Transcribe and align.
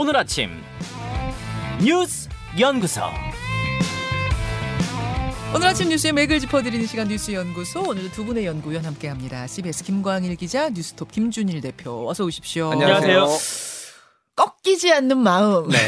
오늘 0.00 0.16
아침 0.16 0.50
뉴스 1.82 2.28
연구소 2.56 3.00
오늘 5.52 5.66
아침 5.66 5.88
뉴스의 5.88 6.12
맥을 6.12 6.38
짚어드리는 6.38 6.86
시간 6.86 7.08
뉴스 7.08 7.32
연구소 7.32 7.82
오늘도 7.82 8.12
두 8.12 8.24
분의 8.24 8.46
연구위원 8.46 8.84
함께합니다. 8.84 9.48
CBS 9.48 9.82
김광일 9.82 10.36
기자, 10.36 10.68
뉴스톱 10.70 11.10
김준일 11.10 11.60
대표 11.62 12.08
어서 12.08 12.22
오십시오. 12.22 12.70
안녕하세요. 12.70 13.26
꺾이지 14.38 14.92
않는 14.92 15.18
마음. 15.18 15.68
네. 15.68 15.78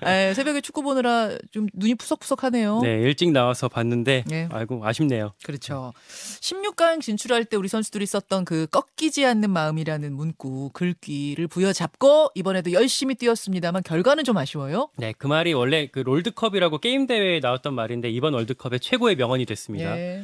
아, 0.00 0.32
새벽에 0.32 0.62
축구 0.62 0.82
보느라 0.82 1.36
좀 1.50 1.66
눈이 1.74 1.96
푸석푸석하네요. 1.96 2.80
네, 2.80 3.02
일찍 3.02 3.30
나와서 3.32 3.68
봤는데 3.68 4.24
네. 4.26 4.48
아이고 4.50 4.80
아쉽네요. 4.82 5.32
그렇죠. 5.44 5.92
16강 6.08 7.02
진출할 7.02 7.44
때 7.44 7.58
우리 7.58 7.68
선수들이 7.68 8.06
썼던 8.06 8.46
그 8.46 8.66
꺾이지 8.70 9.26
않는 9.26 9.50
마음이라는 9.50 10.10
문구 10.10 10.70
글귀를 10.72 11.48
부여잡고 11.48 12.30
이번에도 12.34 12.72
열심히 12.72 13.14
뛰었습니다만 13.14 13.82
결과는 13.82 14.24
좀 14.24 14.38
아쉬워요. 14.38 14.88
네, 14.96 15.12
그 15.18 15.26
말이 15.26 15.52
원래 15.52 15.88
그 15.88 15.98
롤드컵이라고 15.98 16.78
게임 16.78 17.06
대회에 17.06 17.40
나왔던 17.40 17.74
말인데 17.74 18.08
이번 18.08 18.32
월드컵의 18.32 18.80
최고의 18.80 19.16
명언이 19.16 19.44
됐습니다. 19.44 19.98
예. 19.98 20.22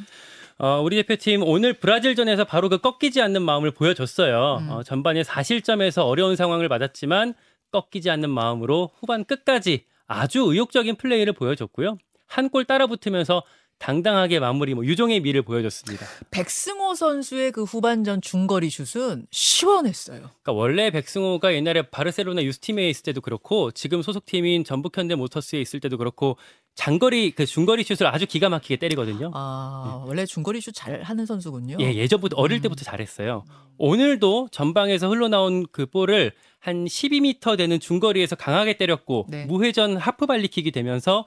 어, 0.58 0.80
우리 0.82 0.96
대표팀 0.96 1.42
오늘 1.44 1.72
브라질전에서 1.72 2.44
바로 2.44 2.68
그 2.68 2.78
꺾이지 2.78 3.22
않는 3.22 3.42
마음을 3.42 3.70
보여줬어요. 3.70 4.58
음. 4.60 4.70
어, 4.70 4.82
전반에 4.82 5.22
4실점에서 5.22 6.04
어려운 6.06 6.34
상황을 6.34 6.68
맞았지만 6.68 7.34
꺾이지 7.70 8.10
않는 8.10 8.30
마음으로 8.30 8.90
후반 8.98 9.24
끝까지 9.24 9.84
아주 10.06 10.40
의욕적인 10.42 10.96
플레이를 10.96 11.32
보여줬고요. 11.34 11.98
한 12.26 12.48
골 12.50 12.64
따라 12.64 12.86
붙으면서 12.86 13.42
당당하게 13.78 14.40
마무리, 14.40 14.74
뭐 14.74 14.84
유종의 14.84 15.20
미를 15.20 15.42
보여줬습니다. 15.42 16.04
백승호 16.30 16.94
선수의 16.94 17.52
그 17.52 17.62
후반전 17.62 18.20
중거리 18.20 18.70
슛은 18.70 19.26
시원했어요. 19.30 20.18
그러니까 20.18 20.52
원래 20.52 20.90
백승호가 20.90 21.54
옛날에 21.54 21.82
바르셀로나 21.82 22.42
유스팀에 22.42 22.88
있을 22.88 23.04
때도 23.04 23.20
그렇고 23.20 23.70
지금 23.70 24.02
소속팀인 24.02 24.64
전북현대 24.64 25.14
모터스에 25.14 25.60
있을 25.60 25.80
때도 25.80 25.96
그렇고 25.96 26.36
장거리 26.74 27.32
그 27.32 27.44
중거리 27.46 27.82
슛을 27.82 28.06
아주 28.06 28.26
기가 28.26 28.48
막히게 28.48 28.76
때리거든요. 28.76 29.30
아, 29.34 30.04
원래 30.06 30.26
중거리 30.26 30.60
슛 30.60 30.72
잘 30.74 31.02
하는 31.02 31.26
선수군요. 31.26 31.76
예, 31.80 31.94
예전부터 31.94 32.36
어릴 32.36 32.58
음. 32.58 32.62
때부터 32.62 32.84
잘했어요. 32.84 33.44
오늘도 33.78 34.48
전방에서 34.52 35.08
흘러나온 35.08 35.66
그 35.72 35.86
볼을 35.86 36.32
한 36.60 36.84
12m 36.84 37.56
되는 37.56 37.80
중거리에서 37.80 38.36
강하게 38.36 38.76
때렸고 38.76 39.26
네. 39.28 39.44
무회전 39.46 39.96
하프 39.96 40.26
발리킥이 40.26 40.70
되면서 40.72 41.24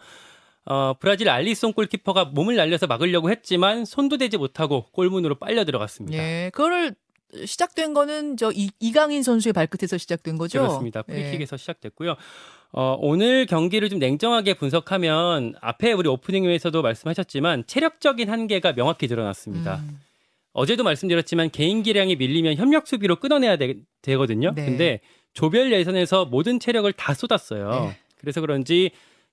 어, 0.66 0.94
브라질 1.00 1.30
알리송 1.30 1.73
골키퍼가 1.73 2.26
몸을 2.26 2.56
날려서 2.56 2.88
막으려고 2.88 3.31
했지만 3.31 3.86
손도 3.86 4.17
대지 4.17 4.38
못하고 4.38 4.86
골문으로 4.92 5.36
빨려 5.36 5.66
들어갔습니다. 5.66 6.17
예, 6.17 6.52
그거를 6.54 6.94
시작된 7.45 7.94
거는 7.94 8.38
저 8.38 8.52
이, 8.54 8.70
이강인 8.80 9.23
선수의 9.23 9.54
발끝에서 9.54 9.98
시작된 9.98 10.38
거죠. 10.38 10.59
그렇습니다. 10.59 11.04
예. 11.09 11.14
프리킥에서 11.14 11.58
시작됐고요. 11.58 12.16
어, 12.73 12.98
오늘 13.00 13.45
경기를 13.45 13.89
좀 13.89 14.00
냉정하게 14.00 14.54
분석하면 14.56 15.56
앞에 15.62 15.94
우리 15.94 16.09
오프닝에서도 16.09 16.82
말씀하셨지만 16.82 17.66
체력적인 17.67 18.30
한계가 18.30 18.73
명확히 18.73 19.08
드러났습니다. 19.08 19.78
음, 19.78 20.00
어제도 20.54 20.84
말씀드렸지만 20.84 21.50
개인 21.50 21.84
기량이 21.84 22.16
밀리면 22.16 22.56
협력 22.56 22.88
수비로 22.88 23.17
끊어내야 23.17 23.58
되, 23.58 23.76
거든요 24.16 24.52
네. 24.54 24.66
근데 24.66 25.00
조별 25.34 25.72
예선에서 25.72 26.26
모든 26.26 26.59
체력을 26.59 26.92
다 26.94 27.14
쏟았어요. 27.14 27.70
네. 27.72 27.98
그래서 28.17 28.42
그런지 28.42 28.92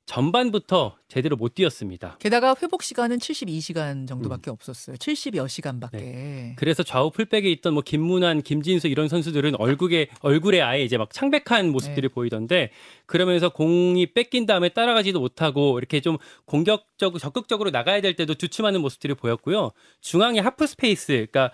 전반부터 0.09 0.97
제대로 1.07 1.37
못 1.37 1.55
뛰었습니다. 1.55 2.17
게다가 2.19 2.55
회복 2.63 2.83
시간은 2.83 3.19
72시간 3.19 4.09
정도밖에 4.09 4.51
음. 4.51 4.53
없었어요. 4.53 4.97
70여 4.97 5.47
시간밖에. 5.47 5.99
네. 5.99 6.57
그래서 6.57 6.83
좌우 6.83 7.11
풀백에 7.11 7.43
있던 7.53 7.75
뭐 7.75 7.83
김문환, 7.83 8.41
김진수 8.41 8.89
이런 8.89 9.09
선수들은 9.09 9.57
얼굴에 9.61 10.09
얼굴에 10.23 10.63
아예 10.63 10.83
이제 10.83 10.97
막 10.97 11.13
창백한 11.13 11.71
모습들이 11.71 12.09
네. 12.09 12.15
보이던데 12.15 12.71
그러면서 13.05 13.51
공이 13.51 14.15
뺏긴 14.15 14.47
다음에 14.47 14.71
따라가지도 14.71 15.21
못하고 15.21 15.79
이렇게 15.79 16.01
좀 16.01 16.17
공격적 16.47 17.19
적극적으로 17.19 17.69
나가야 17.69 18.01
될 18.01 18.17
때도 18.17 18.35
주춤하는 18.35 18.81
모습들이 18.81 19.13
보였고요. 19.13 19.73
중앙의 20.01 20.41
하프 20.41 20.67
스페이스, 20.67 21.27
그러니까 21.31 21.53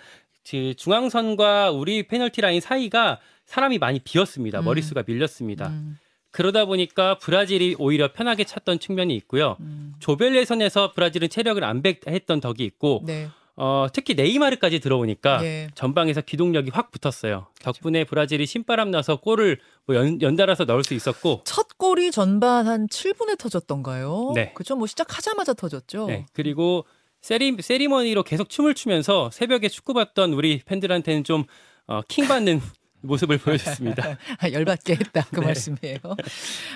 그 0.48 0.74
중앙선과 0.76 1.72
우리 1.72 2.06
페널티 2.06 2.40
라인 2.40 2.60
사이가 2.60 3.18
사람이 3.46 3.78
많이 3.78 3.98
비었습니다. 3.98 4.60
음. 4.60 4.64
머릿수가 4.64 5.02
밀렸습니다. 5.06 5.68
음, 5.68 5.98
그러다 6.34 6.64
보니까 6.64 7.16
브라질이 7.18 7.76
오히려 7.78 8.12
편하게 8.12 8.42
찼던 8.42 8.80
측면이 8.80 9.14
있고요. 9.14 9.56
음. 9.60 9.94
조별 10.00 10.34
예선에서 10.34 10.92
브라질은 10.92 11.28
체력을 11.28 11.62
안 11.62 11.80
백했던 11.80 12.40
덕이 12.40 12.64
있고 12.64 13.02
네. 13.06 13.28
어, 13.54 13.86
특히 13.92 14.14
네이마르까지 14.14 14.80
들어오니까 14.80 15.44
예. 15.44 15.68
전방에서 15.76 16.22
기동력이 16.22 16.72
확 16.74 16.90
붙었어요. 16.90 17.46
덕분에 17.62 18.02
브라질이 18.02 18.46
신바람 18.46 18.90
나서 18.90 19.14
골을 19.14 19.60
뭐 19.86 19.94
연, 19.94 20.20
연달아서 20.20 20.64
넣을 20.64 20.82
수 20.82 20.94
있었고 20.94 21.42
첫 21.44 21.78
골이 21.78 22.10
전반 22.10 22.66
한 22.66 22.88
7분에 22.88 23.38
터졌던가요? 23.38 24.32
네. 24.34 24.52
그죠. 24.54 24.74
뭐 24.74 24.88
시작하자마자 24.88 25.54
터졌죠. 25.54 26.06
네, 26.06 26.26
그리고 26.32 26.84
세리, 27.20 27.56
세리머니로 27.60 28.24
계속 28.24 28.48
춤을 28.48 28.74
추면서 28.74 29.30
새벽에 29.30 29.68
축구 29.68 29.94
봤던 29.94 30.32
우리 30.32 30.60
팬들한테는 30.66 31.22
좀 31.22 31.44
어, 31.86 32.00
킹받는 32.08 32.60
모습을 33.04 33.38
보여줬습니다. 33.38 34.18
아, 34.38 34.50
열받게 34.52 34.94
했다 34.94 35.26
그 35.30 35.40
네. 35.40 35.46
말씀이에요. 35.46 35.98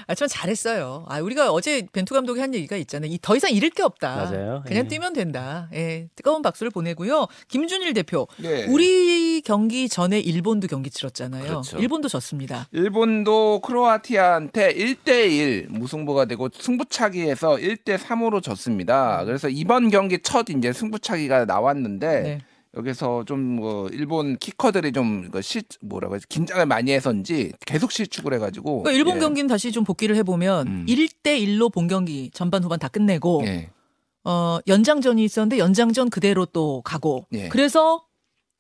아, 0.06 0.15
전 0.15 0.28
잘했어요. 0.28 1.06
아, 1.09 1.21
우리가 1.21 1.50
어제 1.53 1.87
벤투 1.93 2.15
감독이 2.15 2.41
한 2.41 2.55
얘기가 2.55 2.77
있잖아요. 2.77 3.11
이 3.12 3.19
더 3.21 3.37
이상 3.37 3.50
잃을 3.50 3.71
게 3.71 3.83
없다. 3.83 4.16
맞아요. 4.16 4.62
그냥 4.66 4.84
예. 4.84 4.89
뛰면 4.89 5.12
된다. 5.12 5.69
예, 5.75 6.09
뜨거운 6.16 6.41
박수를 6.41 6.71
보내고요. 6.71 7.27
김준일 7.49 7.93
대표, 7.93 8.27
예. 8.43 8.65
우리 8.65 9.43
경기 9.43 9.89
전에 9.89 10.19
일본도 10.19 10.66
경기 10.69 10.89
치렀잖아요. 10.89 11.43
그렇죠. 11.44 11.78
일본도 11.78 12.09
졌습니다. 12.09 12.69
일본도 12.72 13.60
크로아티아한테 13.60 14.72
1대1 14.75 15.69
무승부가 15.69 16.25
되고 16.25 16.49
승부차기에서 16.53 17.56
1대 17.56 17.99
3으로 17.99 18.43
졌습니다. 18.43 19.25
그래서 19.25 19.49
이번 19.49 19.91
경기 19.91 20.19
첫 20.22 20.49
이제 20.49 20.72
승부차기가 20.72 21.45
나왔는데 21.45 22.21
네. 22.22 22.39
여기서 22.76 23.24
좀 23.24 23.48
뭐 23.58 23.88
일본 23.88 24.36
키커들이 24.36 24.92
좀 24.92 25.24
이거 25.26 25.40
시 25.40 25.62
뭐라고 25.80 26.14
해서 26.14 26.24
긴장을 26.28 26.64
많이 26.66 26.92
해서인지 26.92 27.52
계속 27.66 27.90
실축을 27.90 28.32
해가지고 28.34 28.82
그러니까 28.82 28.92
일본 28.92 29.16
예. 29.16 29.20
경기는 29.20 29.48
다시 29.48 29.72
좀 29.72 29.84
복기를 29.84 30.14
해보면 30.16 30.66
음. 30.66 30.86
1대 30.86 31.40
1로 31.44 31.72
본 31.72 31.88
경기 31.88 32.30
전반 32.32 32.62
후반 32.62 32.78
다 32.78 32.88
끝내고 32.88 33.42
예. 33.46 33.70
어, 34.24 34.58
연장전이 34.66 35.24
있었는데 35.24 35.58
연장전 35.58 36.10
그대로 36.10 36.46
또 36.46 36.82
가고 36.84 37.26
예. 37.32 37.48
그래서 37.48 38.04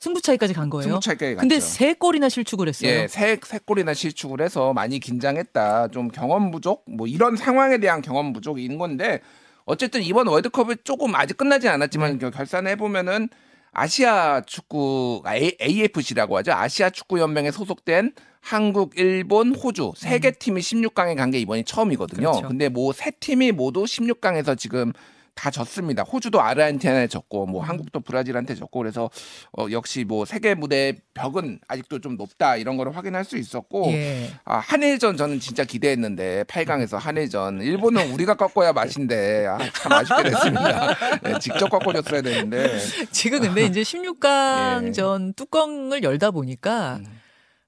승부차기까지 0.00 0.54
간 0.54 0.70
거예요. 0.70 0.84
승부차기까지 0.84 1.34
갔죠. 1.34 1.40
근데 1.40 1.60
세 1.60 1.92
골이나 1.94 2.28
실축을 2.28 2.68
했어요. 2.68 2.90
예, 2.90 3.08
세, 3.08 3.38
세 3.42 3.58
골이나 3.58 3.94
실축을 3.94 4.40
해서 4.40 4.72
많이 4.72 4.98
긴장했다. 5.00 5.88
좀 5.88 6.08
경험 6.08 6.50
부족? 6.50 6.84
뭐 6.88 7.06
이런 7.06 7.36
상황에 7.36 7.78
대한 7.78 8.00
경험 8.00 8.32
부족인 8.32 8.78
건데 8.78 9.20
어쨌든 9.64 10.02
이번 10.02 10.28
월드컵이 10.28 10.76
조금 10.84 11.14
아직 11.14 11.36
끝나지 11.36 11.68
않았지만 11.68 12.18
그 12.18 12.30
결산해 12.30 12.76
보면은 12.76 13.28
아시아 13.72 14.40
축구 14.46 15.22
A, 15.28 15.56
AFC라고 15.60 16.36
하죠. 16.38 16.52
아시아 16.52 16.90
축구 16.90 17.18
연맹에 17.20 17.50
소속된 17.50 18.12
한국, 18.40 18.92
일본, 18.98 19.54
호주 19.54 19.92
세 19.96 20.18
개 20.20 20.30
팀이 20.30 20.60
16강에 20.60 21.16
간 21.16 21.30
게 21.30 21.38
이번이 21.38 21.64
처음이거든요. 21.64 22.30
그렇죠. 22.30 22.48
근데 22.48 22.68
뭐 22.68 22.92
세 22.92 23.10
팀이 23.10 23.52
모두 23.52 23.84
16강에서 23.84 24.56
지금 24.56 24.92
다 25.38 25.52
졌습니다. 25.52 26.02
호주도 26.02 26.40
아르헨티나에 26.42 27.06
졌고 27.06 27.46
뭐 27.46 27.62
한국도 27.62 28.00
브라질한테 28.00 28.56
졌고 28.56 28.80
그래서 28.80 29.08
어, 29.56 29.66
역시 29.70 30.02
뭐 30.02 30.24
세계 30.24 30.56
무대 30.56 30.98
벽은 31.14 31.60
아직도 31.68 32.00
좀 32.00 32.16
높다 32.16 32.56
이런 32.56 32.76
거를 32.76 32.96
확인할 32.96 33.24
수 33.24 33.36
있었고 33.36 33.86
예. 33.92 34.32
아, 34.44 34.58
한일전 34.58 35.16
저는 35.16 35.38
진짜 35.38 35.62
기대했는데 35.62 36.42
8강에서 36.48 36.98
한일전 36.98 37.62
일본은 37.62 38.10
우리가 38.10 38.34
꺾어야 38.34 38.72
맛인데 38.72 39.46
아, 39.46 39.58
참 39.74 39.92
아쉽게 39.92 40.24
됐습니다. 40.24 40.94
네, 41.22 41.38
직접 41.38 41.68
꺾어줬어야 41.68 42.20
되는데 42.20 42.76
지금 43.12 43.38
근데 43.38 43.64
이제 43.66 43.82
16강 43.82 44.88
예. 44.88 44.92
전 44.92 45.34
뚜껑을 45.34 46.02
열다 46.02 46.32
보니까 46.32 46.96
음. 46.96 47.20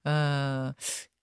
아 0.02 0.72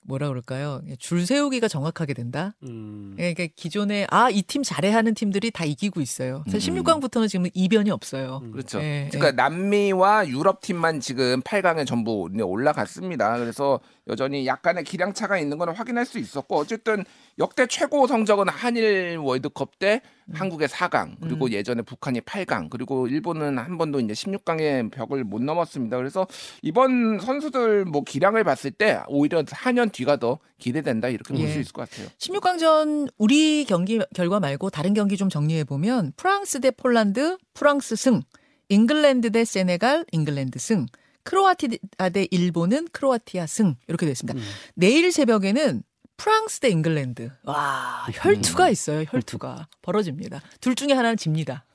뭐라 0.07 0.29
그럴까요? 0.29 0.81
줄 0.99 1.25
세우기가 1.25 1.67
정확하게 1.67 2.13
된다. 2.13 2.55
음, 2.63 3.15
예, 3.19 3.33
그러니까 3.33 3.53
기존에 3.57 4.07
아 4.09 4.29
이 4.31 4.41
팀 4.41 4.63
잘해 4.63 4.89
하는 4.89 5.13
팀들이 5.13 5.51
다 5.51 5.65
이기고 5.65 5.99
있어요. 6.01 6.43
사실 6.49 6.73
음. 6.73 6.81
16강부터는 6.83 7.27
지금 7.29 7.45
이변이 7.53 7.91
없어요. 7.91 8.39
음. 8.43 8.51
그렇죠. 8.51 8.79
예, 8.81 9.09
그러니까 9.11 9.41
남미와 9.43 10.29
유럽 10.29 10.61
팀만 10.61 11.01
지금 11.01 11.41
8강에 11.41 11.85
전부 11.85 12.29
올라갔습니다. 12.41 13.37
그래서 13.37 13.79
여전히 14.09 14.45
약간의 14.45 14.83
기량 14.83 15.13
차가 15.13 15.37
있는 15.37 15.57
건 15.57 15.69
확인할 15.69 16.05
수 16.05 16.19
있었고 16.19 16.55
어쨌든 16.55 17.03
역대 17.39 17.67
최고 17.67 18.07
성적은 18.07 18.49
한일 18.49 19.17
월드컵 19.17 19.79
때 19.79 20.01
한국의 20.33 20.67
4강 20.67 21.15
그리고 21.21 21.45
음. 21.45 21.51
예전에 21.51 21.81
북한이 21.81 22.21
8강 22.21 22.69
그리고 22.69 23.07
일본은 23.07 23.57
한 23.57 23.77
번도 23.77 23.99
이제 23.99 24.13
16강의 24.13 24.91
벽을 24.91 25.23
못 25.23 25.41
넘었습니다. 25.41 25.97
그래서 25.97 26.27
이번 26.61 27.19
선수들 27.19 27.85
뭐 27.85 28.03
기량을 28.03 28.43
봤을 28.43 28.71
때 28.71 29.01
오히려 29.07 29.43
4년 29.43 29.91
뒤가 29.91 30.17
더 30.17 30.39
기대된다 30.57 31.09
이렇게 31.09 31.33
볼 31.33 31.43
예. 31.43 31.51
수 31.51 31.59
있을 31.59 31.71
것 31.71 31.89
같아요. 31.89 32.07
16강전 32.17 33.09
우리 33.17 33.65
경기 33.65 33.99
결과 34.13 34.39
말고 34.39 34.69
다른 34.69 34.93
경기 34.93 35.17
좀 35.17 35.29
정리해 35.29 35.63
보면 35.63 36.13
프랑스 36.17 36.59
대 36.59 36.71
폴란드 36.71 37.37
프랑스 37.53 37.95
승, 37.95 38.21
잉글랜드 38.69 39.31
대 39.31 39.45
세네갈 39.45 40.05
잉글랜드 40.11 40.59
승, 40.59 40.87
크로아티아 41.27 42.09
대 42.13 42.25
일본은 42.31 42.87
크로아티아 42.93 43.47
승 43.47 43.75
이렇게 43.87 44.05
됐습니다. 44.05 44.39
음. 44.39 44.45
내일 44.75 45.11
새벽에는 45.11 45.83
프랑스 46.15 46.61
대 46.61 46.69
잉글랜드. 46.69 47.29
와, 47.43 48.07
혈투가 48.13 48.69
있어요. 48.69 49.03
혈투가 49.07 49.67
벌어집니다. 49.81 50.41
둘 50.61 50.75
중에 50.75 50.93
하나는 50.93 51.17
집니다. 51.17 51.65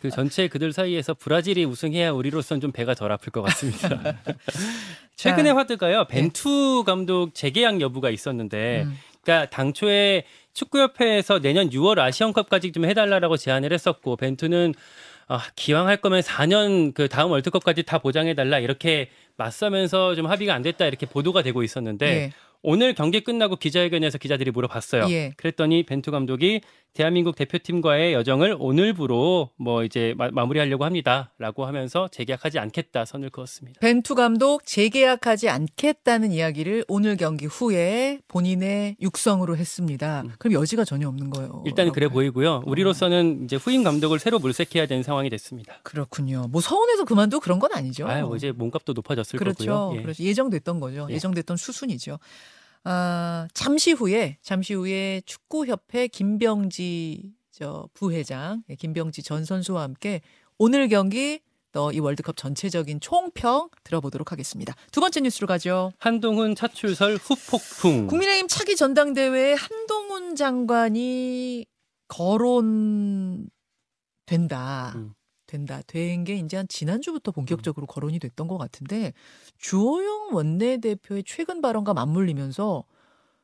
그 0.00 0.10
전체 0.10 0.48
그들 0.48 0.72
사이에서 0.72 1.14
브라질이 1.14 1.64
우승해야 1.64 2.12
우리로선 2.12 2.60
좀 2.60 2.72
배가 2.72 2.94
덜 2.94 3.12
아플 3.12 3.30
것 3.30 3.42
같습니다. 3.42 4.16
최근의 5.16 5.52
화두가요. 5.52 6.06
벤투 6.06 6.84
감독 6.86 7.34
재계약 7.34 7.80
여부가 7.80 8.10
있었는데, 8.10 8.84
음. 8.86 8.96
그러니까 9.22 9.50
당초에 9.50 10.24
축구협회에서 10.54 11.40
내년 11.40 11.68
6월 11.68 11.98
아시안컵까지 11.98 12.72
좀 12.72 12.86
해달라고 12.86 13.36
제안을 13.36 13.72
했었고, 13.72 14.16
벤투는 14.16 14.74
아, 15.32 15.44
기왕 15.54 15.86
할 15.86 15.96
거면 15.98 16.22
4년 16.22 16.92
그 16.92 17.08
다음 17.08 17.30
월드컵까지 17.30 17.84
다 17.84 17.98
보장해 17.98 18.34
달라 18.34 18.58
이렇게 18.58 19.10
맞서면서 19.36 20.16
좀 20.16 20.26
합의가 20.26 20.52
안 20.52 20.62
됐다 20.62 20.86
이렇게 20.86 21.06
보도가 21.06 21.42
되고 21.42 21.62
있었는데 21.62 22.06
예. 22.06 22.32
오늘 22.62 22.94
경기 22.94 23.22
끝나고 23.22 23.56
기자회견에서 23.56 24.18
기자들이 24.18 24.50
물어봤어요. 24.50 25.08
예. 25.10 25.32
그랬더니 25.36 25.84
벤투 25.84 26.10
감독이 26.10 26.60
대한민국 26.92 27.36
대표팀과의 27.36 28.14
여정을 28.14 28.56
오늘부로 28.58 29.50
뭐 29.56 29.84
이제 29.84 30.12
마, 30.16 30.28
마무리하려고 30.30 30.84
합니다라고 30.84 31.64
하면서 31.64 32.08
재계약하지 32.08 32.58
않겠다 32.58 33.04
선을 33.04 33.30
그었습니다. 33.30 33.78
벤투 33.80 34.16
감독 34.16 34.66
재계약하지 34.66 35.48
않겠다는 35.48 36.32
이야기를 36.32 36.84
오늘 36.88 37.16
경기 37.16 37.46
후에 37.46 38.18
본인의 38.26 38.96
육성으로 39.00 39.56
했습니다. 39.56 40.24
그럼 40.38 40.54
여지가 40.54 40.84
전혀 40.84 41.08
없는 41.08 41.30
거예요. 41.30 41.62
음. 41.64 41.66
일단은 41.66 41.92
그래 41.92 42.08
보이고요. 42.08 42.64
우리로서는 42.66 43.44
이제 43.44 43.54
후임 43.54 43.84
감독을 43.84 44.18
새로 44.18 44.40
물색해야 44.40 44.86
되는 44.86 45.04
상황이 45.04 45.30
됐습니다. 45.30 45.78
그렇군요. 45.84 46.48
뭐 46.50 46.60
서운해서 46.60 47.04
그만두 47.04 47.38
그런 47.38 47.60
건 47.60 47.70
아니죠. 47.72 48.08
아유, 48.08 48.32
이제 48.36 48.50
몸값도 48.50 48.94
높아졌을 48.94 49.38
그렇죠. 49.38 49.64
거고요. 49.64 49.98
예. 49.98 50.02
그렇죠. 50.02 50.24
예정됐던 50.24 50.80
거죠. 50.80 51.06
예. 51.08 51.14
예정됐던 51.14 51.56
수순이죠. 51.56 52.18
아, 52.84 53.48
잠시 53.54 53.92
후에 53.92 54.38
잠시 54.42 54.74
후에 54.74 55.22
축구협회 55.26 56.08
김병지 56.08 57.34
저 57.50 57.88
부회장, 57.92 58.62
예, 58.70 58.74
김병지 58.74 59.22
전 59.22 59.44
선수와 59.44 59.82
함께 59.82 60.22
오늘 60.58 60.88
경기 60.88 61.40
또 61.72 61.92
이 61.92 62.00
월드컵 62.00 62.36
전체적인 62.36 63.00
총평 63.00 63.68
들어보도록 63.84 64.32
하겠습니다. 64.32 64.74
두 64.90 65.00
번째 65.00 65.20
뉴스로 65.20 65.46
가죠. 65.46 65.92
한동훈 65.98 66.54
차출설 66.54 67.16
후폭풍. 67.16 68.08
국민의힘 68.08 68.48
차기 68.48 68.74
전당대회에 68.76 69.54
한동훈 69.54 70.34
장관이 70.34 71.66
거론 72.08 73.48
된다. 74.26 74.94
음. 74.96 75.12
된다. 75.50 75.80
된 75.86 76.24
게 76.24 76.36
이제 76.36 76.56
한 76.56 76.66
지난주부터 76.68 77.32
본격적으로 77.32 77.86
거론이 77.86 78.18
됐던 78.18 78.48
것 78.48 78.56
같은데 78.58 79.12
주호영 79.58 80.30
원내대표의 80.32 81.24
최근 81.26 81.60
발언과 81.60 81.92
맞물리면서 81.94 82.84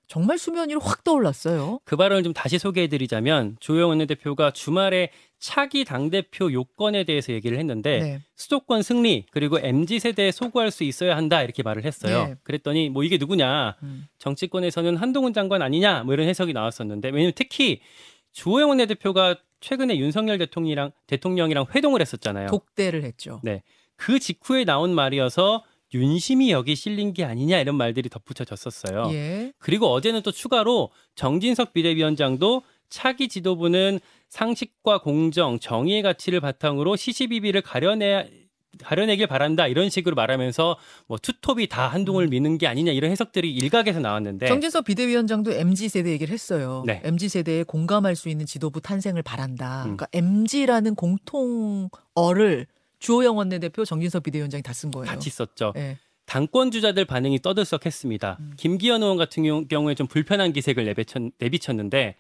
정말 0.09 0.39
수면 0.39 0.69
위로 0.69 0.79
확 0.79 1.03
떠올랐어요. 1.03 1.81
그 1.85 1.97
발언을 1.97 2.23
좀 2.23 2.33
다시 2.33 2.59
소개해드리자면 2.59 3.57
조영 3.59 3.89
원내대표가 3.89 4.53
주말에 4.53 5.11
차기 5.41 5.85
당대표 5.85 6.53
요건에 6.53 7.03
대해서 7.05 7.33
얘기를 7.33 7.59
했는데 7.59 7.99
네. 7.99 8.21
수도권 8.37 8.83
승리 8.83 9.27
그리고 9.33 9.59
mz 9.59 9.99
세대에 9.99 10.31
소구할 10.31 10.71
수 10.71 10.85
있어야 10.85 11.17
한다 11.17 11.43
이렇게 11.43 11.63
말을 11.65 11.85
했어요. 11.85 12.27
네. 12.29 12.35
그랬더니 12.45 12.89
뭐 12.89 13.03
이게 13.03 13.19
누구냐 13.19 13.77
음. 13.83 14.07
정치권에서는 14.19 14.97
한동훈 14.97 15.33
장관 15.33 15.61
아니냐 15.63 16.05
뭐 16.05 16.15
이런 16.15 16.29
해석이 16.29 16.53
나왔었는데 16.53 17.09
왜냐면 17.09 17.33
특히 17.35 17.81
주호영 18.33 18.69
원내대표가 18.69 19.37
최근에 19.61 19.97
윤석열 19.99 20.39
대통령이랑 20.39 20.93
대통령이랑 21.07 21.67
회동을 21.75 22.01
했었잖아요. 22.01 22.49
독대를 22.49 23.05
했죠. 23.05 23.41
네. 23.43 23.63
그 23.97 24.19
직후에 24.19 24.65
나온 24.65 24.95
말이어서 24.95 25.65
윤심이 25.95 26.51
여기 26.51 26.75
실린 26.75 27.13
게 27.13 27.25
아니냐 27.25 27.59
이런 27.59 27.77
말들이 27.77 28.09
덧붙여졌었어요. 28.09 29.11
예. 29.13 29.53
그리고 29.59 29.87
어제는 29.89 30.23
또 30.23 30.33
추가로 30.33 30.91
정진석 31.15 31.73
비대위원장도 31.73 32.63
차기 32.89 33.29
지도부는 33.29 34.01
상식과 34.29 34.99
공정, 34.99 35.59
정의의 35.59 36.03
가치를 36.03 36.41
바탕으로 36.41 36.97
시시비비를 36.97 37.63
가려내 37.63 38.31
가려내길 38.85 39.27
바란다 39.27 39.67
이런 39.67 39.89
식으로 39.91 40.15
말하면서 40.15 40.77
뭐 41.07 41.19
투톱이 41.19 41.69
다 41.69 41.89
한동을 41.89 42.29
미는 42.29 42.59
게 42.59 42.67
아니냐 42.67 42.93
이런 42.93 43.11
해석들이 43.11 43.53
일각에서 43.53 44.01
나왔는데 44.01 44.47
음. 44.47 44.49
정진석 44.49 44.85
비대위원장도 44.85 45.53
MZ 45.53 45.89
세대 45.89 46.11
얘기를 46.11 46.33
했어요. 46.33 46.83
네. 46.87 47.01
MZ 47.05 47.29
세대에 47.29 47.63
공감할 47.65 48.17
수 48.17 48.29
있는 48.29 48.47
지도부 48.47 48.81
탄생을 48.81 49.23
바란다. 49.23 49.85
음. 49.87 49.97
그러니까 49.97 50.07
MZ라는 50.13 50.95
공통어를 50.95 52.67
주호영 52.99 53.37
원내대표 53.37 53.85
정진석 53.85 54.23
비대위원장이 54.23 54.63
다 54.63 54.73
쓴 54.73 54.91
거예요. 54.91 55.07
같이 55.07 55.31
썼죠. 55.31 55.73
예. 55.77 55.99
당권 56.27 56.71
주자들 56.71 57.05
반응이 57.05 57.41
떠들썩했습니다. 57.41 58.37
음. 58.41 58.53
김기현 58.57 59.03
의원 59.03 59.17
같은 59.17 59.43
경우- 59.45 59.67
경우에 59.67 59.95
좀 59.95 60.07
불편한 60.07 60.53
기색을 60.53 60.85
내비쳤, 60.85 61.23
내비쳤는데 61.39 62.17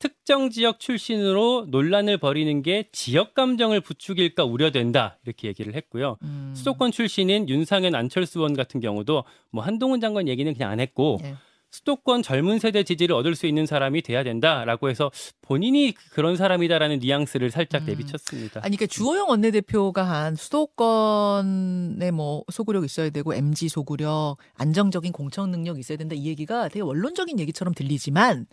특정 0.00 0.48
지역 0.50 0.80
출신으로 0.80 1.66
논란을 1.68 2.18
벌이는 2.18 2.62
게 2.62 2.88
지역 2.90 3.34
감정을 3.34 3.82
부추길까 3.82 4.44
우려된다 4.44 5.18
이렇게 5.24 5.46
얘기를 5.46 5.74
했고요. 5.74 6.16
음. 6.22 6.52
수도권 6.56 6.90
출신인 6.90 7.48
윤상현 7.48 7.94
안철수 7.94 8.38
의원 8.38 8.54
같은 8.54 8.80
경우도 8.80 9.24
뭐 9.50 9.62
한동훈 9.62 10.00
장관 10.00 10.26
얘기는 10.26 10.52
그냥 10.52 10.70
안 10.70 10.80
했고 10.80 11.18
예. 11.22 11.34
수도권 11.70 12.22
젊은 12.22 12.58
세대 12.58 12.82
지지를 12.82 13.14
얻을 13.14 13.36
수 13.36 13.46
있는 13.46 13.66
사람이 13.66 14.02
돼야 14.02 14.24
된다라고 14.24 14.88
해서 14.90 15.10
본인이 15.42 15.92
그런 16.12 16.36
사람이다라는 16.36 16.98
뉘앙스를 16.98 17.50
살짝 17.50 17.82
음. 17.82 17.86
내비쳤습니다. 17.86 18.60
아니, 18.64 18.76
그러니까 18.76 18.86
주호영 18.86 19.28
원내대표가 19.28 20.02
한 20.02 20.34
수도권에 20.34 22.10
뭐 22.10 22.42
소구력 22.50 22.84
있어야 22.84 23.10
되고 23.10 23.34
MG 23.34 23.68
소구력, 23.68 24.36
안정적인 24.54 25.12
공천 25.12 25.50
능력 25.50 25.78
있어야 25.78 25.96
된다 25.98 26.14
이 26.16 26.26
얘기가 26.26 26.68
되게 26.68 26.80
원론적인 26.80 27.38
얘기처럼 27.38 27.74
들리지만 27.74 28.46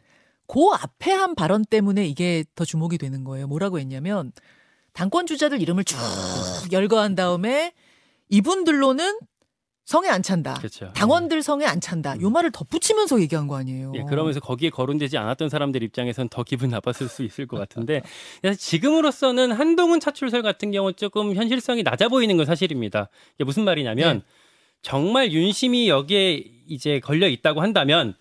그 0.47 0.59
앞에 0.73 1.11
한 1.11 1.35
발언 1.35 1.63
때문에 1.65 2.05
이게 2.07 2.45
더 2.55 2.65
주목이 2.65 2.97
되는 2.97 3.23
거예요. 3.23 3.47
뭐라고 3.47 3.79
했냐면 3.79 4.31
당권 4.94 5.27
주자들 5.27 5.61
이름을 5.61 5.83
쭉 5.83 5.97
열거한 6.71 7.15
다음에 7.15 7.73
이분들로는 8.29 9.19
성에 9.85 10.09
안 10.09 10.21
찬다. 10.21 10.55
그렇죠. 10.55 10.91
당원들 10.94 11.41
성에 11.41 11.65
안 11.65 11.79
찬다. 11.79 12.19
요 12.19 12.29
말을 12.29 12.51
덧붙이면서 12.51 13.21
얘기한 13.21 13.47
거 13.47 13.55
아니에요. 13.55 13.94
예, 13.95 14.03
그러면서 14.03 14.41
거기에 14.41 14.69
거론되지 14.69 15.17
않았던 15.17 15.47
사람들 15.47 15.81
입장에선 15.81 16.27
더 16.27 16.44
기분 16.44 16.71
나빴을 16.71 17.07
수 17.07 17.23
있을 17.23 17.47
것 17.47 17.57
같은데 17.57 18.01
지금으로서는 18.59 19.53
한동훈 19.53 20.01
차출설 20.01 20.41
같은 20.41 20.71
경우 20.71 20.91
조금 20.91 21.35
현실성이 21.35 21.83
낮아 21.83 22.09
보이는 22.09 22.35
건 22.35 22.45
사실입니다. 22.45 23.07
이게 23.35 23.45
무슨 23.45 23.63
말이냐면 23.63 24.17
네. 24.17 24.23
정말 24.81 25.31
윤심이 25.31 25.87
여기에 25.87 26.44
이제 26.68 26.99
걸려 26.99 27.30
있다고 27.30 27.61
한다면 27.61 28.13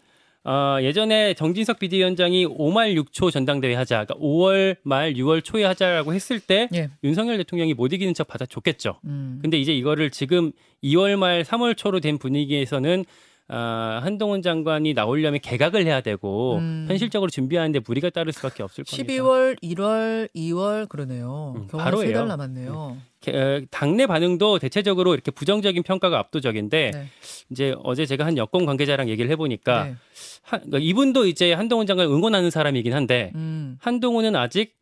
어, 0.46 0.78
예전에 0.80 1.34
정진석 1.34 1.80
비대위원장이 1.80 2.46
5말 2.46 2.94
6초 2.94 3.32
전당대회 3.32 3.74
하자, 3.74 4.04
그러니까 4.04 4.14
5월 4.24 4.76
말 4.84 5.14
6월 5.14 5.42
초에 5.42 5.64
하자라고 5.64 6.14
했을 6.14 6.38
때 6.38 6.68
예. 6.72 6.88
윤석열 7.02 7.36
대통령이 7.38 7.74
못 7.74 7.92
이기는 7.92 8.14
척 8.14 8.28
받아줬겠죠. 8.28 9.00
음. 9.06 9.40
근데 9.42 9.58
이제 9.58 9.74
이거를 9.74 10.10
지금 10.10 10.52
2월 10.84 11.16
말 11.16 11.42
3월 11.42 11.76
초로 11.76 11.98
된 11.98 12.16
분위기에서는 12.18 13.04
아, 13.48 14.00
한동훈 14.02 14.42
장관이 14.42 14.92
나오려면 14.94 15.40
개각을 15.40 15.86
해야 15.86 16.00
되고 16.00 16.56
음. 16.56 16.86
현실적으로 16.88 17.30
준비하는데 17.30 17.80
무리가 17.86 18.10
따를 18.10 18.32
수밖에 18.32 18.64
없을 18.64 18.82
겁니다. 18.82 19.12
12월, 19.12 19.56
1월, 19.62 20.28
2월 20.34 20.88
그러네요. 20.88 21.54
음, 21.56 21.66
바로예요. 21.68 22.06
세달 22.08 22.26
남았네요. 22.28 22.96
개- 23.20 23.36
어, 23.36 23.62
당내 23.70 24.06
반응도 24.08 24.58
대체적으로 24.58 25.14
이렇게 25.14 25.30
부정적인 25.30 25.84
평가가 25.84 26.18
압도적인데 26.18 26.90
네. 26.92 27.06
이제 27.50 27.74
어제 27.84 28.04
제가 28.04 28.26
한 28.26 28.36
여권 28.36 28.66
관계자랑 28.66 29.08
얘기를 29.08 29.30
해보니까 29.30 29.84
네. 29.84 29.94
한- 30.42 30.60
그러니까 30.62 30.78
이분도 30.80 31.26
이제 31.26 31.52
한동훈 31.52 31.86
장관 31.86 32.06
응원하는 32.08 32.50
사람이긴 32.50 32.92
한데 32.94 33.30
음. 33.36 33.78
한동훈은 33.80 34.34
아직 34.34 34.74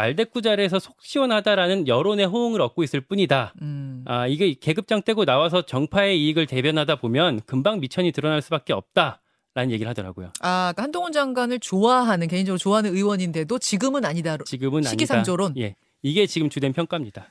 말대꾸 0.00 0.40
자리에서 0.40 0.78
속 0.78 0.96
시원하다라는 1.02 1.86
여론의 1.86 2.24
호응을 2.26 2.62
얻고 2.62 2.82
있을 2.82 3.02
뿐이다. 3.02 3.52
음. 3.60 4.02
아, 4.06 4.26
이게 4.26 4.54
계급장 4.54 5.02
떼고 5.02 5.26
나와서 5.26 5.60
정파의 5.66 6.18
이익을 6.24 6.46
대변하다 6.46 6.96
보면 6.96 7.40
금방 7.44 7.80
미천이 7.80 8.10
드러날 8.12 8.40
수밖에 8.40 8.72
없다 8.72 9.20
라는 9.54 9.70
얘기를 9.72 9.90
하더라고요. 9.90 10.32
아, 10.40 10.72
그러니까 10.72 10.82
한동훈 10.84 11.12
장관을 11.12 11.58
좋아하는 11.60 12.28
개인적으로 12.28 12.56
좋아하는 12.56 12.94
의원인데도 12.94 13.58
지금은 13.58 14.06
아니다. 14.06 14.38
지금은 14.46 14.84
시기상조론? 14.84 15.48
아니다. 15.48 15.60
예. 15.60 15.76
이게 16.02 16.26
지금 16.26 16.48
주된 16.48 16.72
평가입니다. 16.72 17.26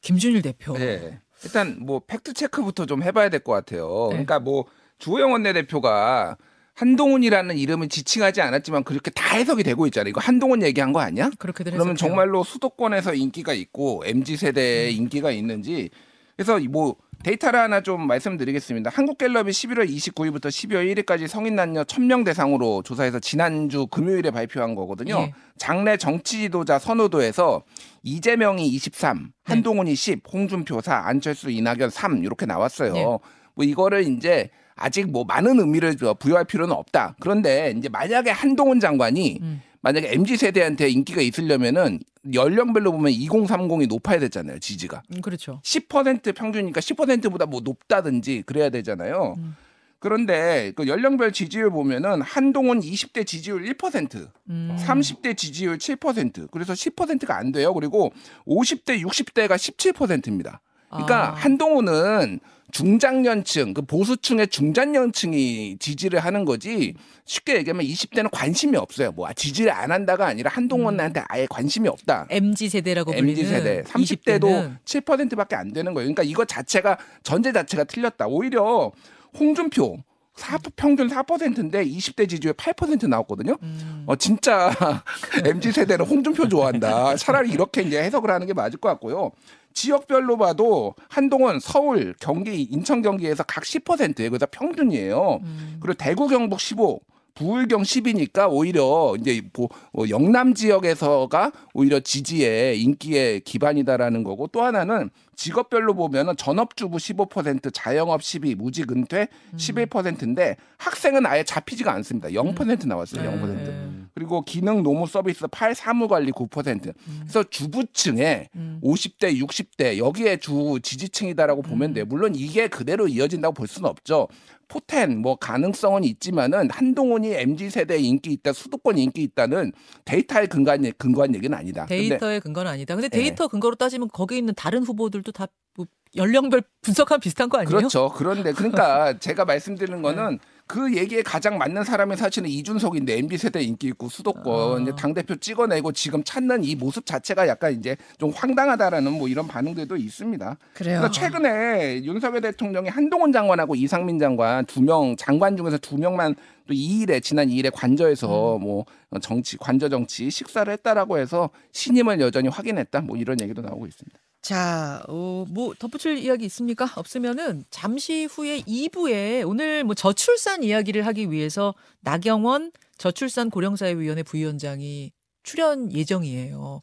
김준일 0.00 0.40
대표. 0.40 0.78
네. 0.78 1.20
일단 1.44 1.76
뭐 1.80 2.00
팩트 2.06 2.32
체크부터 2.32 2.86
좀 2.86 3.02
해봐야 3.02 3.28
될 3.28 3.40
것 3.40 3.52
같아요. 3.52 4.06
네. 4.08 4.12
그러니까 4.12 4.40
뭐 4.40 4.64
주호영 4.98 5.32
원내대표가 5.32 6.38
한동훈이라는 6.78 7.58
이름을 7.58 7.88
지칭하지 7.88 8.40
않았지만 8.40 8.84
그렇게 8.84 9.10
다 9.10 9.34
해석이 9.36 9.64
되고 9.64 9.84
있잖아요. 9.86 10.10
이거 10.10 10.20
한동훈 10.20 10.62
얘기한 10.62 10.92
거 10.92 11.00
아니야? 11.00 11.28
그렇게들 11.36 11.72
그러면 11.72 11.94
해석해요. 11.94 12.08
정말로 12.08 12.44
수도권에서 12.44 13.14
인기가 13.14 13.52
있고 13.52 14.04
MZ 14.06 14.36
세대에 14.36 14.90
인기가 14.90 15.32
있는지 15.32 15.90
그래서 16.36 16.60
뭐 16.70 16.94
데이터를 17.24 17.58
하나 17.58 17.80
좀 17.80 18.06
말씀드리겠습니다. 18.06 18.90
한국갤럽이 18.90 19.50
11월 19.50 19.90
29일부터 19.90 20.46
12월 20.46 21.04
1일까지 21.04 21.26
성인 21.26 21.56
남녀 21.56 21.82
1000명 21.82 22.24
대상으로 22.24 22.82
조사해서 22.84 23.18
지난주 23.18 23.88
금요일에 23.88 24.30
발표한 24.30 24.76
거거든요. 24.76 25.18
예. 25.18 25.34
장래 25.56 25.96
정치 25.96 26.38
지도자 26.38 26.78
선호도에서 26.78 27.64
이재명이 28.04 28.68
23, 28.68 29.18
네. 29.24 29.30
한동훈이 29.42 29.96
10, 29.96 30.22
홍준표 30.32 30.80
4, 30.80 31.08
안철수, 31.08 31.50
이낙연 31.50 31.90
3 31.90 32.22
이렇게 32.22 32.46
나왔어요. 32.46 32.94
예. 32.94 33.02
뭐 33.02 33.20
이거를 33.64 34.06
이제 34.06 34.50
아직 34.78 35.10
뭐 35.10 35.24
많은 35.24 35.58
의미를 35.60 35.96
부여할 36.18 36.44
필요는 36.44 36.74
없다. 36.74 37.16
그런데 37.20 37.74
이제 37.76 37.88
만약에 37.88 38.30
한동훈 38.30 38.80
장관이 38.80 39.38
음. 39.42 39.62
만약에 39.80 40.12
MZ 40.12 40.36
세대한테 40.36 40.88
인기가 40.88 41.20
있으려면은 41.20 42.00
연령별로 42.34 42.92
보면 42.92 43.12
2030이 43.12 43.88
높아야 43.88 44.18
되잖아요. 44.18 44.58
지지가. 44.58 45.02
음, 45.14 45.20
그렇죠. 45.20 45.60
10% 45.62 46.34
평균이니까 46.34 46.80
10%보다 46.80 47.46
뭐 47.46 47.60
높다든지 47.60 48.42
그래야 48.44 48.70
되잖아요. 48.70 49.36
음. 49.38 49.56
그런데 50.00 50.72
그 50.76 50.86
연령별 50.86 51.32
지지율 51.32 51.70
보면은 51.70 52.22
한동훈 52.22 52.80
20대 52.80 53.26
지지율 53.26 53.64
1%, 53.64 54.28
음. 54.48 54.76
30대 54.78 55.36
지지율 55.36 55.78
7%. 55.78 56.50
그래서 56.50 56.72
10%가 56.72 57.36
안 57.36 57.50
돼요. 57.50 57.74
그리고 57.74 58.12
50대, 58.46 59.02
60대가 59.02 59.56
17%입니다. 59.56 60.60
그러니까 60.88 61.30
아. 61.30 61.32
한동훈은 61.32 62.40
중장년층, 62.70 63.72
그 63.72 63.82
보수층의 63.82 64.48
중장년층이 64.48 65.78
지지를 65.78 66.20
하는 66.20 66.44
거지 66.44 66.94
쉽게 67.24 67.56
얘기하면 67.56 67.86
20대는 67.86 68.28
관심이 68.30 68.76
없어요. 68.76 69.12
뭐 69.12 69.32
지지를 69.32 69.72
안 69.72 69.90
한다가 69.90 70.26
아니라 70.26 70.50
한동훈한테 70.50 71.22
아예 71.28 71.46
관심이 71.48 71.88
없다. 71.88 72.26
MZ 72.30 72.68
세대라고 72.68 73.12
불리는 73.12 73.30
MZ 73.30 73.46
세대 73.46 73.82
30대도 73.82 74.76
7%밖에 74.84 75.56
안 75.56 75.72
되는 75.72 75.94
거예요. 75.94 76.06
그러니까 76.06 76.22
이거 76.22 76.44
자체가 76.44 76.98
전제 77.22 77.52
자체가 77.52 77.84
틀렸다. 77.84 78.26
오히려 78.26 78.92
홍준표 79.38 79.98
4 80.36 80.58
평균 80.76 81.08
4%인데 81.08 81.84
20대 81.84 82.28
지지율 82.28 82.54
8% 82.54 83.08
나왔거든요. 83.08 83.56
음. 83.62 84.04
어 84.06 84.14
진짜 84.14 84.70
MZ 85.44 85.72
세대는 85.72 86.06
홍준표 86.06 86.48
좋아한다. 86.48 87.16
차라리 87.16 87.50
이렇게 87.50 87.82
이제 87.82 88.00
해석을 88.02 88.30
하는 88.30 88.46
게 88.46 88.52
맞을 88.54 88.78
것 88.78 88.88
같고요. 88.90 89.32
지역별로 89.78 90.36
봐도 90.36 90.94
한동훈 91.08 91.60
서울, 91.60 92.12
경기, 92.18 92.62
인천 92.62 93.00
경기에서 93.00 93.44
각 93.44 93.62
10%예요. 93.62 94.30
그래서 94.30 94.46
평균이에요. 94.50 95.38
음. 95.40 95.76
그리고 95.80 95.94
대구 95.94 96.26
경북 96.26 96.58
15, 96.58 97.00
부울경 97.34 97.82
10이니까 97.82 98.48
오히려 98.50 99.14
이제 99.20 99.40
뭐 99.52 99.68
어, 99.92 100.02
영남 100.10 100.54
지역에서가 100.54 101.52
오히려 101.74 102.00
지지에 102.00 102.74
인기의 102.74 103.42
기반이다라는 103.42 104.24
거고 104.24 104.48
또 104.48 104.64
하나는 104.64 105.10
직업별로 105.36 105.94
보면은 105.94 106.36
전업주부 106.36 106.96
15%, 106.96 107.72
자영업 107.72 108.24
12, 108.24 108.56
무직 108.56 108.90
은퇴 108.90 109.28
음. 109.52 109.56
11%인데 109.56 110.56
학생은 110.78 111.24
아예 111.24 111.44
잡히지가 111.44 111.92
않습니다. 111.92 112.30
0% 112.30 112.88
나왔어요. 112.88 113.30
0%. 113.30 113.46
네. 113.56 113.87
그리고 114.14 114.42
기능 114.42 114.82
노무 114.82 115.06
서비스 115.06 115.46
8, 115.46 115.74
사무 115.74 116.08
관리 116.08 116.32
9%. 116.32 116.94
그래서 117.20 117.42
주부층에 117.44 118.48
음. 118.56 118.80
50대, 118.82 119.40
60대 119.40 119.98
여기에 119.98 120.38
주 120.38 120.78
지지층이다라고 120.82 121.62
보면 121.62 121.94
돼요. 121.94 122.04
물론 122.06 122.34
이게 122.34 122.68
그대로 122.68 123.08
이어진다고 123.08 123.54
볼 123.54 123.66
수는 123.66 123.88
없죠. 123.88 124.28
포텐 124.68 125.18
뭐 125.18 125.36
가능성은 125.36 126.04
있지만은 126.04 126.70
한동훈이 126.70 127.32
MZ 127.32 127.70
세대에 127.70 127.98
인기 127.98 128.32
있다, 128.32 128.52
수도권에 128.52 129.00
인기 129.00 129.22
있다는 129.22 129.72
데이터에 130.04 130.46
근거한 130.46 130.92
근거한 130.98 131.34
얘기는 131.34 131.56
아니다. 131.56 131.86
근데 131.86 132.08
데이터의 132.08 132.40
근거는 132.40 132.70
아니다. 132.70 132.94
근데 132.94 133.08
네. 133.08 133.18
데이터 133.18 133.48
근거로 133.48 133.74
따지면 133.76 134.08
거기 134.12 134.36
있는 134.36 134.54
다른 134.54 134.84
후보들도 134.84 135.32
다뭐 135.32 135.86
연령별 136.16 136.62
분석하면 136.82 137.20
비슷한 137.20 137.48
거 137.48 137.58
아니에요? 137.58 137.76
그렇죠. 137.78 138.10
그런데 138.14 138.52
그러니까 138.52 139.18
제가 139.18 139.44
말씀드리는 139.44 140.02
거는 140.02 140.38
그 140.68 140.94
얘기에 140.94 141.22
가장 141.22 141.56
맞는 141.56 141.82
사람이 141.82 142.14
사실은 142.16 142.48
이준석인데 142.50 143.16
MZ 143.18 143.38
세대 143.38 143.62
인기 143.62 143.86
있고 143.88 144.08
수도권 144.10 144.88
아. 144.88 144.94
당 144.94 145.14
대표 145.14 145.34
찍어내고 145.34 145.92
지금 145.92 146.22
찾는 146.22 146.62
이 146.62 146.74
모습 146.76 147.06
자체가 147.06 147.48
약간 147.48 147.72
이제 147.72 147.96
좀 148.18 148.30
황당하다라는 148.30 149.12
뭐 149.12 149.28
이런 149.28 149.48
반응들도 149.48 149.96
있습니다. 149.96 150.58
그래요. 150.74 151.00
그러니까 151.00 151.10
최근에 151.10 152.02
윤석열 152.04 152.42
대통령이 152.42 152.90
한동훈 152.90 153.32
장관하고 153.32 153.74
이상민 153.74 154.18
장관 154.18 154.64
두 154.66 154.82
명 154.82 155.16
장관 155.16 155.56
중에서 155.56 155.78
두 155.78 155.96
명만 155.96 156.34
또 156.66 156.74
2일에 156.74 157.22
지난 157.22 157.48
2일에 157.48 157.70
관저에서 157.72 158.56
음. 158.56 158.62
뭐 158.62 158.84
정치 159.22 159.56
관저 159.56 159.88
정치 159.88 160.30
식사를 160.30 160.70
했다라고 160.70 161.18
해서 161.18 161.48
신임을 161.72 162.20
여전히 162.20 162.48
확인했다 162.48 163.00
뭐 163.00 163.16
이런 163.16 163.40
얘기도 163.40 163.62
나오고 163.62 163.86
있습니다. 163.86 164.18
자, 164.40 165.02
어, 165.08 165.44
뭐 165.48 165.74
덧붙일 165.78 166.18
이야기 166.18 166.44
있습니까? 166.46 166.88
없으면은 166.96 167.64
잠시 167.70 168.24
후에 168.24 168.60
2부에 168.62 169.46
오늘 169.46 169.84
뭐 169.84 169.94
저출산 169.94 170.62
이야기를 170.62 171.04
하기 171.06 171.30
위해서 171.30 171.74
나경원 172.00 172.72
저출산 172.96 173.50
고령사회위원회 173.50 174.22
부위원장이 174.22 175.12
출연 175.42 175.92
예정이에요. 175.92 176.80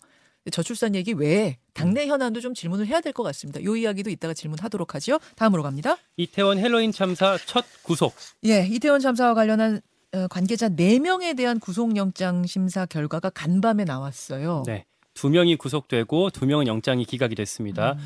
저출산 0.52 0.94
얘기 0.94 1.14
외에 1.14 1.58
당내 1.74 2.06
현안도 2.08 2.40
좀 2.40 2.54
질문을 2.54 2.86
해야 2.88 3.02
될 3.02 3.14
것 3.14 3.24
같습니다. 3.24 3.60
이 3.60 3.82
이야기도 3.82 4.12
이따가 4.12 4.34
질문하도록 4.34 4.94
하죠. 4.96 5.20
다음으로 5.36 5.64
갑니다. 5.64 5.98
이태원 6.18 6.60
헬로윈 6.60 6.92
참사 6.92 7.38
첫 7.48 7.66
구속. 7.82 8.14
예, 8.46 8.68
이태원 8.70 9.00
참사와 9.00 9.34
관련한 9.34 9.82
어, 10.14 10.28
관계자 10.28 10.70
4명에 10.70 11.36
대한 11.36 11.60
구속영장 11.60 12.46
심사 12.46 12.86
결과가 12.86 13.32
간밤에 13.32 13.86
나왔어요. 13.86 14.64
네. 14.68 14.86
두 15.16 15.30
명이 15.30 15.56
구속되고 15.56 16.30
두 16.30 16.46
명은 16.46 16.68
영장이 16.68 17.06
기각이 17.06 17.34
됐습니다. 17.34 17.94
음. 17.94 18.00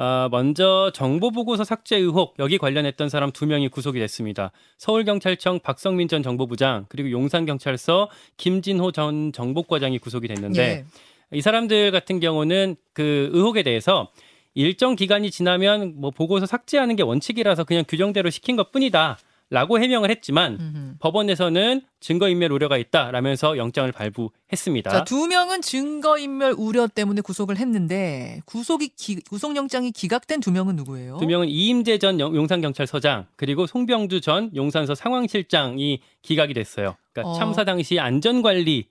아, 0.00 0.28
먼저 0.30 0.92
정보 0.94 1.32
보고서 1.32 1.64
삭제 1.64 1.96
의혹 1.96 2.34
여기 2.38 2.56
관련했던 2.56 3.08
사람 3.08 3.32
두 3.32 3.46
명이 3.46 3.68
구속이 3.68 3.98
됐습니다. 3.98 4.52
서울경찰청 4.76 5.60
박성민 5.60 6.06
전 6.06 6.22
정보부장 6.22 6.86
그리고 6.88 7.10
용산경찰서 7.10 8.08
김진호 8.36 8.92
전 8.92 9.32
정보과장이 9.32 9.98
구속이 9.98 10.28
됐는데 10.28 10.62
예. 10.62 10.84
이 11.32 11.40
사람들 11.40 11.90
같은 11.90 12.20
경우는 12.20 12.76
그 12.92 13.30
의혹에 13.32 13.64
대해서 13.64 14.10
일정 14.54 14.94
기간이 14.94 15.30
지나면 15.30 15.94
뭐 15.96 16.10
보고서 16.10 16.46
삭제하는 16.46 16.94
게 16.94 17.02
원칙이라서 17.02 17.64
그냥 17.64 17.84
규정대로 17.86 18.30
시킨 18.30 18.56
것 18.56 18.70
뿐이다. 18.70 19.18
라고 19.50 19.78
해명을 19.80 20.10
했지만 20.10 20.58
음흠. 20.60 20.94
법원에서는 20.98 21.80
증거인멸 22.00 22.52
우려가 22.52 22.76
있다 22.76 23.10
라면서 23.10 23.56
영장을 23.56 23.90
발부했습니다. 23.92 24.90
자, 24.90 25.04
두 25.04 25.26
명은 25.26 25.62
증거인멸 25.62 26.54
우려 26.58 26.86
때문에 26.86 27.22
구속을 27.22 27.56
했는데 27.56 28.40
구속이 28.44 28.88
기, 28.96 29.16
구속영장이 29.22 29.92
기각된 29.92 30.40
두 30.40 30.52
명은 30.52 30.76
누구예요? 30.76 31.16
두 31.18 31.26
명은 31.26 31.48
이임재 31.48 31.98
전 31.98 32.20
영- 32.20 32.36
용산경찰서장 32.36 33.26
그리고 33.36 33.66
송병주 33.66 34.20
전 34.20 34.50
용산서 34.54 34.94
상황실장이 34.94 36.00
기각이 36.22 36.52
됐어요. 36.52 36.96
그러니까 37.12 37.30
어. 37.32 37.38
참사 37.38 37.64
당시 37.64 37.98
안전관리 37.98 38.86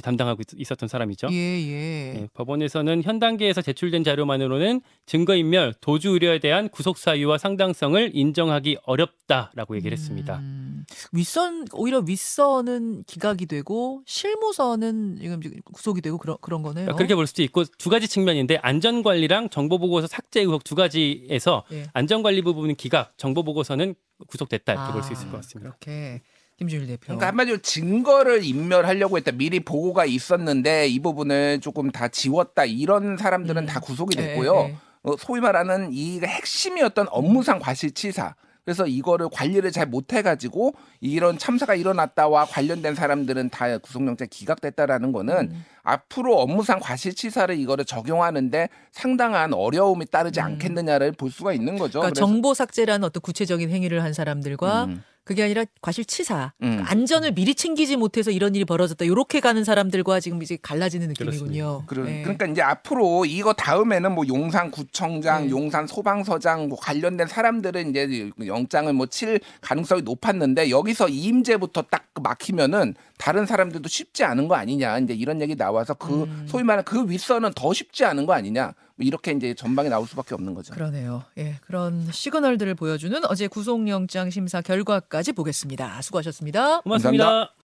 담당하고 0.00 0.42
있- 0.42 0.60
있었던 0.60 0.88
사람이죠. 0.88 1.28
예, 1.30 1.34
예. 1.36 2.14
예, 2.22 2.28
법원에서는 2.34 3.02
현 3.02 3.18
단계에서 3.18 3.60
제출된 3.62 4.04
자료만으로는 4.04 4.80
증거인멸, 5.06 5.74
도주 5.80 6.10
우려에 6.12 6.38
대한 6.38 6.68
구속 6.68 6.96
사유와 6.98 7.38
상당성을 7.38 8.10
인정하기 8.14 8.78
어렵다라고 8.84 9.76
얘기를 9.76 9.96
했습니다. 9.96 10.38
음, 10.38 10.84
윗선 11.12 11.66
오히려 11.72 11.98
윗선은 12.00 13.04
기각이 13.06 13.46
되고 13.46 14.02
실무선은 14.06 15.18
지금 15.20 15.40
구속이 15.72 16.00
되고 16.00 16.18
그런 16.18 16.36
그런 16.40 16.62
거네요. 16.62 16.86
그러니까 16.86 16.96
그렇게 16.96 17.14
볼 17.14 17.26
수도 17.26 17.42
있고 17.42 17.64
두 17.78 17.90
가지 17.90 18.08
측면인데 18.08 18.58
안전 18.62 19.02
관리랑 19.02 19.50
정보 19.50 19.78
보고서 19.78 20.06
삭제 20.06 20.40
의혹 20.40 20.64
두 20.64 20.74
가지에서 20.74 21.64
예. 21.72 21.84
안전 21.92 22.22
관리 22.22 22.42
부분은 22.42 22.74
기각, 22.76 23.12
정보 23.18 23.42
보고서는 23.42 23.94
구속됐다 24.28 24.72
이렇게 24.72 24.88
아, 24.88 24.92
볼수 24.92 25.12
있을 25.12 25.26
것 25.30 25.36
같습니다. 25.38 25.70
그렇게 25.80 26.22
김준일 26.58 26.86
대표. 26.86 27.06
그러니까 27.06 27.28
한마디로 27.28 27.58
증거를 27.58 28.44
인멸하려고 28.44 29.16
했다. 29.16 29.32
미리 29.32 29.60
보고가 29.60 30.04
있었는데 30.04 30.88
이 30.88 31.00
부분을 31.00 31.60
조금 31.60 31.90
다 31.90 32.08
지웠다. 32.08 32.64
이런 32.64 33.16
사람들은 33.16 33.64
음. 33.64 33.66
다 33.66 33.80
구속이 33.80 34.16
예, 34.18 34.22
됐고요. 34.22 34.66
예. 34.68 34.76
어, 35.02 35.16
소위 35.18 35.40
말하는 35.40 35.90
이 35.92 36.20
핵심이었던 36.20 37.08
업무상 37.10 37.58
과실치사. 37.58 38.34
그래서 38.64 38.86
이거를 38.86 39.28
관리를 39.32 39.72
잘 39.72 39.86
못해가지고 39.86 40.74
이런 41.00 41.36
참사가 41.36 41.74
일어났다와 41.74 42.44
관련된 42.44 42.94
사람들은 42.94 43.50
다 43.50 43.76
구속영장 43.78 44.28
기각됐다라는 44.30 45.10
거는 45.10 45.34
음. 45.50 45.64
앞으로 45.82 46.38
업무상 46.38 46.78
과실치사를 46.78 47.58
이거를 47.58 47.84
적용하는데 47.84 48.68
상당한 48.92 49.52
어려움이 49.52 50.06
따르지 50.06 50.38
음. 50.38 50.44
않겠느냐를 50.44 51.10
볼 51.10 51.32
수가 51.32 51.52
있는 51.52 51.76
거죠. 51.76 51.98
그러니까 51.98 52.20
정보 52.20 52.54
삭제라는 52.54 53.04
어떤 53.04 53.20
구체적인 53.20 53.68
행위를 53.68 54.04
한 54.04 54.12
사람들과 54.12 54.84
음. 54.84 55.02
그게 55.24 55.44
아니라 55.44 55.64
과실치사, 55.80 56.52
음. 56.62 56.82
안전을 56.84 57.32
미리 57.32 57.54
챙기지 57.54 57.96
못해서 57.96 58.32
이런 58.32 58.56
일이 58.56 58.64
벌어졌다. 58.64 59.04
이렇게 59.04 59.38
가는 59.38 59.62
사람들과 59.62 60.18
지금 60.18 60.42
이제 60.42 60.58
갈라지는 60.60 61.08
느낌이군요. 61.08 61.84
그러, 61.86 62.08
예. 62.10 62.22
그러니까 62.22 62.46
이제 62.46 62.60
앞으로 62.60 63.24
이거 63.24 63.52
다음에는 63.52 64.12
뭐 64.12 64.26
용산구청장, 64.26 65.44
네. 65.44 65.50
용산 65.50 65.86
소방서장 65.86 66.68
뭐 66.68 66.76
관련된 66.78 67.28
사람들은 67.28 67.90
이제 67.90 68.30
영장을 68.44 68.92
뭐 68.92 69.06
칠 69.12 69.40
가능성이 69.60 70.02
높았는데 70.02 70.70
여기서 70.70 71.08
이임제부터 71.08 71.82
딱 71.82 72.06
막히면은 72.20 72.94
다른 73.18 73.44
사람들도 73.46 73.88
쉽지 73.88 74.24
않은 74.24 74.48
거 74.48 74.54
아니냐 74.54 74.98
이제 74.98 75.12
이런 75.12 75.40
얘기 75.42 75.54
나와서 75.54 75.94
그 75.94 76.22
음. 76.24 76.46
소위 76.48 76.62
말하는 76.64 76.84
그 76.84 77.08
윗선은 77.08 77.52
더 77.54 77.72
쉽지 77.72 78.04
않은 78.06 78.24
거 78.26 78.32
아니냐 78.32 78.72
뭐 78.91 78.91
이렇게 79.02 79.32
이제 79.32 79.54
전방에 79.54 79.88
나올 79.88 80.06
수밖에 80.06 80.34
없는 80.34 80.54
거죠. 80.54 80.72
그러네요. 80.74 81.24
예, 81.38 81.58
그런 81.66 82.10
시그널들을 82.10 82.74
보여주는 82.74 83.18
어제 83.28 83.46
구속영장 83.48 84.30
심사 84.30 84.60
결과까지 84.60 85.32
보겠습니다. 85.32 86.02
수고하셨습니다. 86.02 86.80
고맙습니다. 86.80 87.24
감사합니다. 87.24 87.54